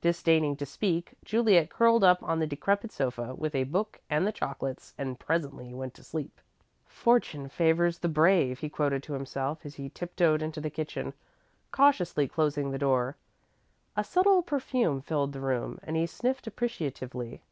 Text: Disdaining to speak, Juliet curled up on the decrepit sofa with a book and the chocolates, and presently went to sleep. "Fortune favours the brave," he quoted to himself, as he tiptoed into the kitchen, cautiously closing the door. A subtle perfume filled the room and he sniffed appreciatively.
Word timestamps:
Disdaining 0.00 0.56
to 0.56 0.64
speak, 0.64 1.12
Juliet 1.26 1.68
curled 1.68 2.02
up 2.02 2.22
on 2.22 2.38
the 2.38 2.46
decrepit 2.46 2.90
sofa 2.90 3.34
with 3.34 3.54
a 3.54 3.64
book 3.64 4.00
and 4.08 4.26
the 4.26 4.32
chocolates, 4.32 4.94
and 4.96 5.20
presently 5.20 5.74
went 5.74 5.92
to 5.92 6.02
sleep. 6.02 6.40
"Fortune 6.86 7.50
favours 7.50 7.98
the 7.98 8.08
brave," 8.08 8.60
he 8.60 8.70
quoted 8.70 9.02
to 9.02 9.12
himself, 9.12 9.66
as 9.66 9.74
he 9.74 9.90
tiptoed 9.90 10.40
into 10.40 10.58
the 10.62 10.70
kitchen, 10.70 11.12
cautiously 11.70 12.26
closing 12.26 12.70
the 12.70 12.78
door. 12.78 13.16
A 13.94 14.02
subtle 14.02 14.40
perfume 14.42 15.02
filled 15.02 15.34
the 15.34 15.40
room 15.42 15.78
and 15.82 15.96
he 15.96 16.06
sniffed 16.06 16.46
appreciatively. 16.46 17.42